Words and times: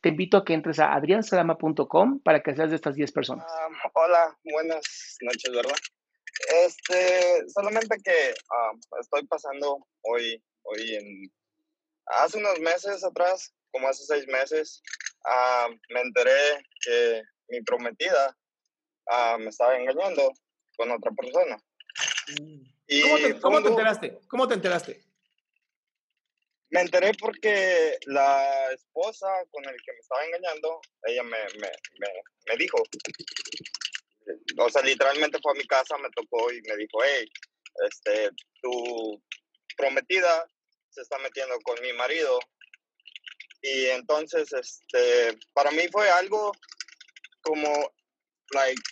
te 0.00 0.10
invito 0.10 0.36
a 0.36 0.44
que 0.44 0.54
entres 0.54 0.78
a 0.78 0.94
adriansalama.com 0.94 2.20
para 2.20 2.42
que 2.42 2.54
seas 2.54 2.70
de 2.70 2.76
estas 2.76 2.94
10 2.94 3.12
personas. 3.12 3.46
Hola, 3.94 4.38
buenas 4.44 5.16
noches, 5.20 5.52
¿verdad? 5.52 5.76
Este, 6.64 7.48
solamente 7.48 7.96
que 8.04 8.34
estoy 9.00 9.26
pasando 9.26 9.84
hoy, 10.02 10.42
hoy 10.62 10.94
en, 10.94 11.32
hace 12.06 12.38
unos 12.38 12.60
meses 12.60 13.02
atrás, 13.04 13.52
como 13.72 13.88
hace 13.88 14.04
seis 14.04 14.26
meses, 14.28 14.82
me 15.90 16.00
enteré 16.00 16.64
que 16.80 17.22
mi 17.48 17.60
prometida 17.62 18.36
me 19.38 19.48
estaba 19.48 19.76
engañando 19.76 20.32
con 20.76 20.92
otra 20.92 21.10
persona. 21.10 21.58
Y 22.86 23.02
¿Cómo, 23.02 23.16
te, 23.16 23.40
¿cómo 23.40 23.62
te 23.62 23.68
enteraste? 23.68 24.18
¿Cómo 24.28 24.48
te 24.48 24.54
enteraste? 24.54 25.07
Me 26.70 26.80
enteré 26.82 27.12
porque 27.18 27.98
la 28.06 28.72
esposa 28.72 29.26
con 29.50 29.64
el 29.64 29.76
que 29.76 29.92
me 29.92 29.98
estaba 29.98 30.24
engañando, 30.26 30.80
ella 31.04 31.22
me, 31.22 31.38
me, 31.60 31.70
me, 31.98 32.08
me, 32.46 32.56
dijo, 32.58 32.76
o 34.58 34.70
sea, 34.70 34.82
literalmente 34.82 35.38
fue 35.42 35.52
a 35.52 35.58
mi 35.58 35.66
casa, 35.66 35.96
me 35.96 36.10
tocó 36.10 36.52
y 36.52 36.60
me 36.62 36.76
dijo, 36.76 36.98
hey, 37.02 37.26
este, 37.86 38.30
tu 38.60 39.22
prometida 39.76 40.46
se 40.90 41.00
está 41.02 41.16
metiendo 41.18 41.58
con 41.60 41.80
mi 41.80 41.92
marido. 41.94 42.38
Y 43.62 43.86
entonces, 43.86 44.52
este, 44.52 45.38
para 45.54 45.70
mí 45.70 45.88
fue 45.90 46.08
algo 46.10 46.52
como, 47.42 47.92
like, 48.50 48.82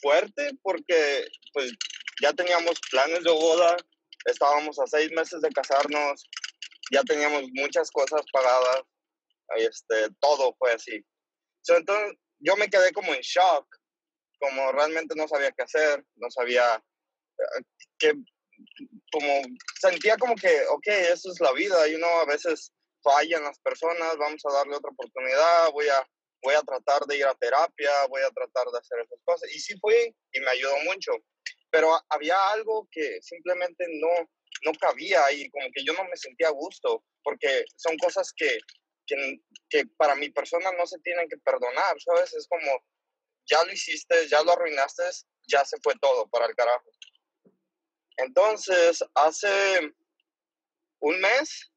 fuerte 0.00 0.50
porque, 0.62 1.26
pues, 1.52 1.72
ya 2.20 2.32
teníamos 2.32 2.78
planes 2.90 3.24
de 3.24 3.30
boda, 3.30 3.76
estábamos 4.26 4.78
a 4.78 4.86
seis 4.86 5.10
meses 5.12 5.40
de 5.40 5.50
casarnos, 5.50 6.24
ya 6.92 7.02
teníamos 7.02 7.44
muchas 7.52 7.90
cosas 7.90 8.22
pagadas, 8.32 8.82
este, 9.56 10.08
todo 10.20 10.54
fue 10.58 10.72
así. 10.72 11.04
entonces 11.68 12.18
yo 12.40 12.56
me 12.56 12.68
quedé 12.68 12.92
como 12.92 13.14
en 13.14 13.20
shock, 13.20 13.66
como 14.38 14.72
realmente 14.72 15.14
no 15.16 15.26
sabía 15.28 15.52
qué 15.52 15.62
hacer, 15.62 16.04
no 16.16 16.30
sabía 16.30 16.82
eh, 17.38 17.62
qué, 17.98 18.14
como 19.12 19.42
sentía 19.80 20.16
como 20.16 20.34
que, 20.34 20.66
ok, 20.70 20.86
eso 20.86 21.30
es 21.32 21.40
la 21.40 21.52
vida, 21.52 21.88
y 21.88 21.94
uno 21.94 22.06
a 22.06 22.26
veces 22.26 22.72
fallan 23.02 23.44
las 23.44 23.58
personas, 23.60 24.16
vamos 24.16 24.42
a 24.44 24.52
darle 24.52 24.76
otra 24.76 24.90
oportunidad, 24.90 25.70
voy 25.72 25.88
a, 25.88 26.08
voy 26.42 26.54
a 26.54 26.62
tratar 26.62 27.02
de 27.06 27.18
ir 27.18 27.26
a 27.26 27.34
terapia, 27.34 28.06
voy 28.08 28.22
a 28.22 28.30
tratar 28.30 28.66
de 28.72 28.78
hacer 28.78 28.98
esas 29.00 29.20
cosas. 29.24 29.50
Y 29.54 29.60
sí 29.60 29.78
fui 29.78 30.14
y 30.32 30.40
me 30.40 30.50
ayudó 30.50 30.74
mucho, 30.84 31.12
pero 31.70 31.92
había 32.08 32.36
algo 32.50 32.88
que 32.90 33.20
simplemente 33.20 33.84
no, 34.00 34.30
no 34.64 34.72
cabía 34.72 35.30
y 35.32 35.48
como 35.50 35.66
que 35.72 35.84
yo 35.84 35.92
no 35.92 36.04
me 36.04 36.16
sentía 36.16 36.48
a 36.48 36.52
gusto, 36.52 37.04
porque 37.22 37.64
son 37.76 37.96
cosas 37.98 38.32
que, 38.36 38.58
que, 39.06 39.86
para 39.96 40.14
mi 40.14 40.30
persona 40.30 40.70
no 40.72 40.86
se 40.86 40.98
tienen 41.00 41.28
que 41.28 41.36
perdonar, 41.38 42.00
¿sabes? 42.00 42.32
Es 42.34 42.46
como, 42.48 42.84
ya 43.46 43.62
lo 43.64 43.72
hiciste, 43.72 44.28
ya 44.28 44.42
lo 44.42 44.52
arruinaste, 44.52 45.02
ya 45.46 45.64
se 45.64 45.76
fue 45.82 45.94
todo 46.00 46.26
para 46.28 46.46
el 46.46 46.54
carajo. 46.54 46.90
Entonces, 48.16 49.04
hace 49.14 49.92
un 51.00 51.20
mes, 51.20 51.70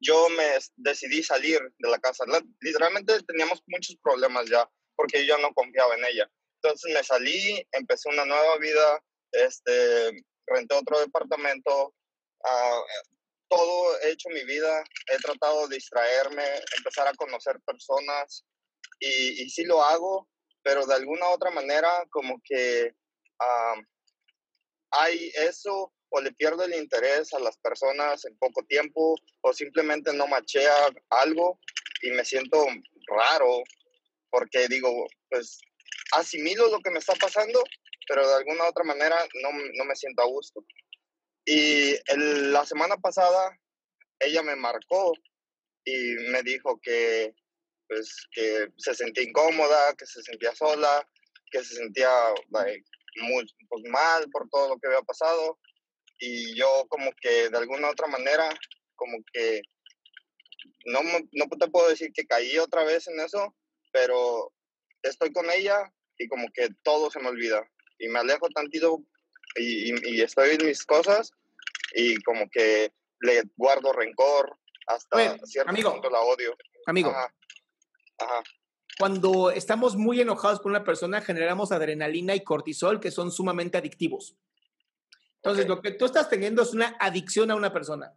yo 0.00 0.28
me 0.30 0.58
decidí 0.76 1.22
salir 1.22 1.60
de 1.78 1.90
la 1.90 1.98
casa. 1.98 2.24
Literalmente 2.60 3.22
teníamos 3.24 3.62
muchos 3.66 3.96
problemas 4.02 4.48
ya, 4.48 4.68
porque 4.96 5.26
yo 5.26 5.36
no 5.38 5.52
confiaba 5.52 5.94
en 5.94 6.04
ella. 6.06 6.30
Entonces 6.62 6.92
me 6.92 7.04
salí, 7.04 7.66
empecé 7.72 8.08
una 8.08 8.24
nueva 8.24 8.58
vida, 8.58 9.02
este, 9.32 10.24
renté 10.50 10.74
otro 10.74 11.00
departamento, 11.00 11.88
uh, 11.88 12.82
todo 13.48 14.00
he 14.02 14.10
hecho 14.10 14.28
mi 14.28 14.44
vida, 14.44 14.84
he 15.12 15.16
tratado 15.18 15.66
de 15.66 15.76
distraerme, 15.76 16.44
empezar 16.76 17.08
a 17.08 17.14
conocer 17.14 17.58
personas 17.66 18.44
y, 18.98 19.42
y 19.42 19.50
sí 19.50 19.64
lo 19.64 19.82
hago, 19.82 20.28
pero 20.62 20.86
de 20.86 20.94
alguna 20.94 21.28
otra 21.28 21.50
manera 21.50 22.04
como 22.10 22.40
que 22.44 22.92
uh, 23.40 23.82
hay 24.90 25.32
eso 25.34 25.92
o 26.10 26.20
le 26.20 26.32
pierdo 26.32 26.64
el 26.64 26.74
interés 26.74 27.32
a 27.32 27.38
las 27.38 27.56
personas 27.58 28.24
en 28.24 28.36
poco 28.38 28.62
tiempo 28.64 29.14
o 29.42 29.52
simplemente 29.52 30.12
no 30.12 30.26
machea 30.26 30.88
algo 31.10 31.58
y 32.02 32.10
me 32.10 32.24
siento 32.24 32.66
raro 33.06 33.62
porque 34.30 34.68
digo, 34.68 35.06
pues 35.28 35.60
asimilo 36.12 36.68
lo 36.68 36.80
que 36.80 36.90
me 36.90 36.98
está 36.98 37.14
pasando, 37.14 37.62
pero 38.08 38.26
de 38.26 38.34
alguna 38.34 38.68
otra 38.68 38.84
manera 38.84 39.16
no, 39.42 39.50
no 39.52 39.84
me 39.84 39.96
siento 39.96 40.22
a 40.22 40.26
gusto. 40.26 40.64
Y 41.44 41.94
la 42.16 42.64
semana 42.66 42.96
pasada 42.96 43.56
ella 44.20 44.42
me 44.42 44.56
marcó 44.56 45.12
y 45.84 46.14
me 46.30 46.42
dijo 46.42 46.78
que, 46.82 47.34
pues, 47.88 48.26
que 48.32 48.68
se 48.76 48.94
sentía 48.94 49.24
incómoda, 49.24 49.94
que 49.96 50.06
se 50.06 50.22
sentía 50.22 50.54
sola, 50.54 51.08
que 51.50 51.64
se 51.64 51.74
sentía 51.74 52.10
pues, 52.50 53.82
mal 53.90 54.28
por 54.30 54.48
todo 54.50 54.68
lo 54.68 54.78
que 54.78 54.88
había 54.88 55.02
pasado. 55.02 55.58
Y 56.18 56.54
yo 56.54 56.86
como 56.88 57.10
que 57.20 57.48
de 57.48 57.58
alguna 57.58 57.90
otra 57.90 58.06
manera, 58.06 58.48
como 58.94 59.18
que 59.32 59.62
no, 60.84 61.00
no 61.32 61.48
te 61.58 61.68
puedo 61.68 61.88
decir 61.88 62.12
que 62.12 62.26
caí 62.26 62.58
otra 62.58 62.84
vez 62.84 63.08
en 63.08 63.18
eso, 63.20 63.56
pero 63.90 64.52
estoy 65.02 65.32
con 65.32 65.50
ella 65.50 65.90
y 66.18 66.28
como 66.28 66.46
que 66.52 66.68
todo 66.82 67.10
se 67.10 67.18
me 67.20 67.28
olvida 67.28 67.66
y 68.00 68.08
me 68.08 68.18
alejo 68.18 68.48
tantito 68.48 69.02
y, 69.56 69.92
y, 70.10 70.20
estoy 70.20 70.50
en 70.50 70.66
mis 70.66 70.84
cosas 70.84 71.32
y 71.94 72.20
como 72.22 72.48
que 72.50 72.92
le 73.20 73.42
guardo 73.56 73.92
rencor 73.92 74.56
hasta 74.86 75.38
cierto 75.44 75.70
amigo, 75.70 75.92
punto 75.92 76.10
la 76.10 76.20
odio. 76.20 76.56
Amigo, 76.86 77.10
Ajá. 77.10 78.42
cuando 78.98 79.50
estamos 79.50 79.96
muy 79.96 80.20
enojados 80.20 80.60
con 80.60 80.70
una 80.70 80.84
persona 80.84 81.20
generamos 81.20 81.72
adrenalina 81.72 82.34
y 82.34 82.42
cortisol 82.42 83.00
que 83.00 83.10
son 83.10 83.30
sumamente 83.30 83.78
adictivos. 83.78 84.36
Entonces, 85.42 85.66
lo 85.66 85.80
que 85.80 85.92
tú 85.92 86.04
estás 86.04 86.28
teniendo 86.28 86.62
es 86.62 86.74
una 86.74 86.96
adicción 87.00 87.50
a 87.50 87.54
una 87.54 87.72
persona. 87.72 88.12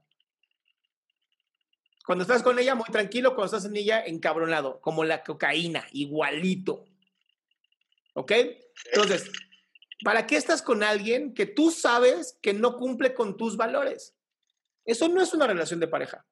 Cuando 2.06 2.24
estás 2.24 2.44
con 2.44 2.59
ella, 2.59 2.75
muy 2.75 2.89
tranquilo, 2.91 3.33
cuando 3.33 3.45
estás 3.56 3.63
en 3.71 3.77
ella, 3.77 4.03
encabronado, 4.06 4.81
como 4.81 5.06
la 5.06 5.24
cocaína, 5.24 5.88
igualito. 5.94 6.85
¿Ok? 8.13 8.33
Entonces, 8.91 9.31
¿Para 10.03 10.27
qué 10.27 10.35
estás 10.35 10.61
con 10.61 10.83
alguien 10.83 11.33
que 11.33 11.45
tú 11.45 11.71
sabes 11.71 12.38
que 12.41 12.53
no 12.53 12.77
cumple 12.77 13.13
con 13.13 13.38
tus 13.38 13.57
valores? 13.57 14.15
Eso 14.85 15.07
no 15.07 15.21
es 15.21 15.33
una 15.33 15.47
relación 15.47 15.79
de 15.79 15.88
pareja. 15.88 16.25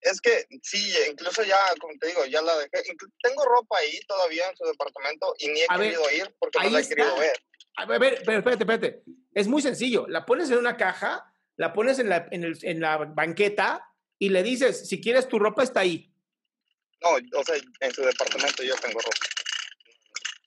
Es 0.00 0.20
que 0.20 0.46
sí, 0.62 0.92
incluso 1.08 1.44
ya, 1.44 1.56
como 1.80 1.94
te 1.98 2.08
digo, 2.08 2.24
ya 2.26 2.42
la 2.42 2.56
dejé. 2.58 2.82
Tengo 3.22 3.44
ropa 3.44 3.78
ahí 3.78 4.00
todavía 4.06 4.48
en 4.50 4.56
su 4.56 4.64
departamento 4.64 5.34
y 5.38 5.48
ni 5.48 5.60
he 5.60 5.66
querido 5.68 6.10
ir 6.10 6.34
porque 6.38 6.58
no 6.58 6.70
la 6.70 6.80
he 6.80 6.88
querido 6.88 7.16
ver. 7.16 7.36
A 7.76 7.86
ver, 7.86 8.14
espérate, 8.14 8.50
espérate. 8.50 9.02
Es 9.32 9.46
muy 9.46 9.62
sencillo. 9.62 10.06
La 10.08 10.26
pones 10.26 10.50
en 10.50 10.58
una 10.58 10.76
caja, 10.76 11.32
la 11.56 11.72
pones 11.72 11.98
en 12.00 12.08
la, 12.08 12.26
en, 12.32 12.44
el, 12.44 12.58
en 12.62 12.80
la 12.80 12.98
banqueta 12.98 13.88
y 14.18 14.30
le 14.30 14.42
dices, 14.42 14.88
si 14.88 15.00
quieres 15.00 15.28
tu 15.28 15.38
ropa 15.38 15.62
está 15.62 15.80
ahí. 15.80 16.12
No, 17.00 17.10
o 17.38 17.44
sea, 17.44 17.56
en 17.80 17.94
su 17.94 18.02
departamento 18.02 18.62
yo 18.62 18.74
tengo 18.76 18.98
ropa. 19.00 19.26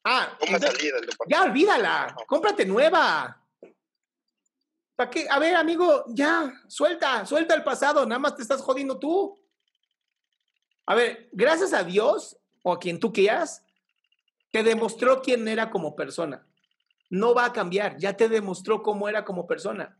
Ah, 0.07 0.38
ya 1.28 1.42
olvídala, 1.42 2.16
cómprate 2.28 2.63
nueva. 2.63 3.42
¿Para 4.96 5.10
qué? 5.10 5.25
A 5.28 5.40
ver, 5.40 5.56
amigo, 5.56 6.06
ya, 6.10 6.54
suelta, 6.68 7.25
suelta 7.25 7.56
el 7.56 7.63
pasado, 7.63 8.06
nada 8.06 8.19
más 8.19 8.36
te 8.36 8.44
estás 8.44 8.62
jodiendo 8.62 9.00
tú. 9.00 9.36
A 10.86 10.94
ver, 10.94 11.28
gracias 11.31 11.74
a 11.74 11.84
Dios 11.84 12.38
o 12.62 12.74
a 12.74 12.80
quien 12.80 13.00
tú 13.00 13.12
quieras, 13.12 13.63
te 14.52 14.62
demostró 14.62 15.24
quién 15.24 15.48
era 15.48 15.72
como 15.72 15.96
persona. 15.96 16.48
No 17.10 17.34
va 17.34 17.46
a 17.46 17.54
cambiar, 17.54 17.98
ya 17.98 18.16
te 18.16 18.30
demostró 18.30 18.84
cómo 18.84 19.10
era 19.10 19.25
como 19.25 19.48
persona. 19.48 19.98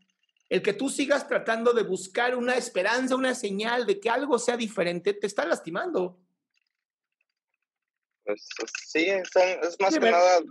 El 0.50 0.62
que 0.62 0.74
tú 0.74 0.88
sigas 0.88 1.28
tratando 1.28 1.74
de 1.74 1.82
buscar 1.82 2.36
una 2.36 2.56
esperanza, 2.56 3.16
una 3.16 3.34
señal 3.34 3.88
de 3.88 4.00
que 4.00 4.12
algo 4.12 4.38
sea 4.38 4.56
diferente, 4.56 5.16
te 5.16 5.26
está 5.26 5.46
lastimando. 5.46 6.20
Pues, 8.26 8.42
sí, 8.88 9.06
es 9.08 9.80
más 9.80 9.94
que 9.94 10.12
nada 10.12 10.42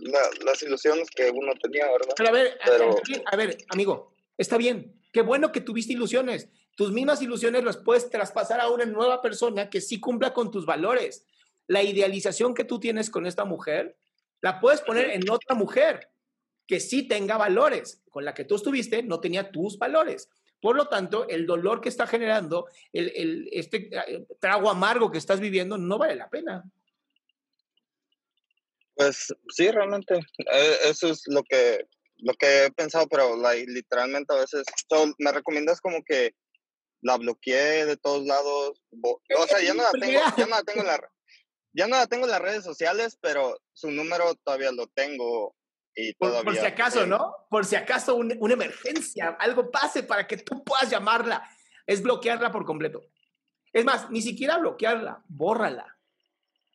las 0.44 0.62
ilusiones 0.62 1.08
que 1.10 1.30
uno 1.30 1.52
tenía, 1.60 1.90
¿verdad? 1.90 2.14
Pero 2.16 2.28
a 2.28 2.32
ver, 2.32 2.58
a 3.32 3.36
ver, 3.36 3.58
amigo, 3.68 4.14
está 4.38 4.56
bien. 4.56 5.00
Qué 5.12 5.22
bueno 5.22 5.50
que 5.50 5.60
tuviste 5.60 5.92
ilusiones. 5.92 6.48
Tus 6.76 6.92
mismas 6.92 7.20
ilusiones 7.22 7.64
las 7.64 7.76
puedes 7.76 8.10
traspasar 8.10 8.60
a 8.60 8.68
una 8.68 8.84
nueva 8.84 9.20
persona 9.20 9.70
que 9.70 9.80
sí 9.80 10.00
cumpla 10.00 10.32
con 10.32 10.50
tus 10.50 10.66
valores. 10.66 11.26
La 11.66 11.82
idealización 11.82 12.54
que 12.54 12.64
tú 12.64 12.78
tienes 12.78 13.10
con 13.10 13.26
esta 13.26 13.44
mujer, 13.44 13.96
la 14.40 14.60
puedes 14.60 14.80
poner 14.80 15.10
en 15.10 15.28
otra 15.30 15.56
mujer 15.56 16.10
que 16.66 16.78
sí 16.78 17.08
tenga 17.08 17.36
valores. 17.36 18.02
Con 18.10 18.24
la 18.24 18.34
que 18.34 18.44
tú 18.44 18.54
estuviste 18.54 19.02
no 19.02 19.18
tenía 19.18 19.50
tus 19.50 19.78
valores. 19.78 20.28
Por 20.60 20.76
lo 20.76 20.86
tanto, 20.86 21.28
el 21.28 21.46
dolor 21.46 21.80
que 21.80 21.88
está 21.88 22.06
generando, 22.06 22.68
el, 22.92 23.12
el 23.14 23.48
este 23.52 23.90
eh, 23.92 24.26
trago 24.40 24.70
amargo 24.70 25.10
que 25.10 25.18
estás 25.18 25.40
viviendo, 25.40 25.76
no 25.76 25.98
vale 25.98 26.14
la 26.14 26.30
pena. 26.30 26.64
Pues 28.94 29.34
sí, 29.48 29.70
realmente, 29.70 30.14
eh, 30.14 30.76
eso 30.84 31.08
es 31.08 31.22
lo 31.26 31.42
que, 31.42 31.86
lo 32.18 32.32
que 32.34 32.64
he 32.64 32.70
pensado, 32.72 33.08
pero 33.08 33.36
literalmente 33.66 34.32
a 34.32 34.38
veces, 34.38 34.64
me 35.18 35.32
recomiendas 35.32 35.80
como 35.80 36.02
que 36.04 36.34
la 37.00 37.16
bloqueé 37.16 37.86
de 37.86 37.96
todos 37.96 38.24
lados, 38.24 38.80
o 39.02 39.46
sea, 39.46 39.60
ya 39.60 39.74
no 39.74 39.82
la 39.82 39.90
tengo, 39.90 40.20
ya 40.36 40.46
no 40.46 40.56
la 40.56 40.62
tengo 40.62 40.80
en 40.80 40.86
la, 40.86 41.10
ya 41.72 41.86
no 41.88 41.96
la 41.96 42.06
tengo 42.06 42.24
en 42.24 42.30
las 42.30 42.40
redes 42.40 42.64
sociales, 42.64 43.18
pero 43.20 43.60
su 43.72 43.90
número 43.90 44.34
todavía 44.36 44.70
lo 44.70 44.86
tengo 44.86 45.56
y 45.94 46.14
todavía. 46.14 46.44
Por, 46.44 46.56
si 46.56 46.66
acaso, 46.66 47.06
¿no? 47.06 47.34
Por 47.50 47.66
si 47.66 47.76
acaso 47.76 48.14
una 48.14 48.54
emergencia, 48.54 49.36
algo 49.40 49.70
pase 49.70 50.04
para 50.04 50.26
que 50.26 50.36
tú 50.38 50.62
puedas 50.64 50.88
llamarla, 50.88 51.42
es 51.86 52.00
bloquearla 52.00 52.52
por 52.52 52.64
completo. 52.64 53.04
Es 53.72 53.84
más, 53.84 54.08
ni 54.08 54.22
siquiera 54.22 54.56
bloquearla, 54.56 55.24
bórrala 55.26 55.94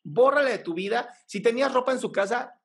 bórrale 0.04 0.50
de 0.52 0.58
tu 0.58 0.74
vida. 0.74 1.14
Si 1.26 1.40
tenías 1.40 1.72
ropa 1.72 1.92
en 1.92 2.00
su 2.00 2.12
casa, 2.12 2.60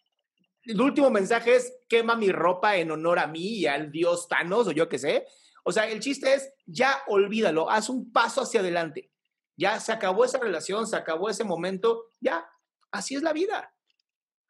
el 0.63 0.81
último 0.81 1.09
mensaje 1.09 1.55
es 1.55 1.73
quema 1.87 2.15
mi 2.15 2.31
ropa 2.31 2.75
en 2.75 2.91
honor 2.91 3.19
a 3.19 3.27
mí 3.27 3.59
y 3.59 3.67
al 3.67 3.91
dios 3.91 4.27
Thanos 4.27 4.67
o 4.67 4.71
yo 4.71 4.89
qué 4.89 4.97
sé. 4.97 5.27
O 5.63 5.71
sea, 5.71 5.87
el 5.87 5.99
chiste 5.99 6.33
es 6.33 6.53
ya 6.65 7.01
olvídalo, 7.07 7.69
haz 7.69 7.89
un 7.89 8.11
paso 8.11 8.41
hacia 8.41 8.59
adelante. 8.59 9.11
Ya 9.57 9.79
se 9.79 9.91
acabó 9.91 10.25
esa 10.25 10.37
relación, 10.37 10.85
se 10.85 10.95
acabó 10.95 11.29
ese 11.29 11.43
momento, 11.43 12.11
ya, 12.19 12.47
así 12.91 13.15
es 13.15 13.21
la 13.21 13.33
vida. 13.33 13.73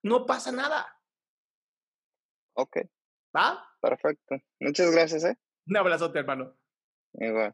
No 0.04 0.26
pasa 0.26 0.52
nada. 0.52 1.00
Ok. 2.54 2.78
¿Va? 3.36 3.64
Perfecto. 3.82 4.36
Muchas 4.60 4.92
gracias, 4.92 5.24
¿eh? 5.26 5.38
Un 5.68 5.78
abrazote, 5.78 6.20
hermano. 6.20 6.56
Igual. 7.14 7.54